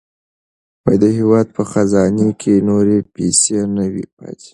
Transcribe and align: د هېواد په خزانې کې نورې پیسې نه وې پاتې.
د 1.01 1.03
هېواد 1.17 1.47
په 1.55 1.63
خزانې 1.71 2.29
کې 2.41 2.65
نورې 2.69 2.97
پیسې 3.15 3.59
نه 3.75 3.85
وې 3.93 4.05
پاتې. 4.17 4.49